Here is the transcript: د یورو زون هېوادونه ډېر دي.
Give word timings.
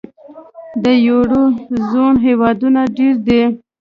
د 0.83 0.85
یورو 1.07 1.43
زون 1.89 2.13
هېوادونه 2.25 2.81
ډېر 2.97 3.15
دي. 3.27 3.43